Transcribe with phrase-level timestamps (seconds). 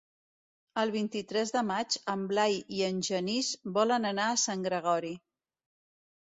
[0.83, 5.13] El vint-i-tres de maig en Blai i en Genís volen anar a Sant Gregori.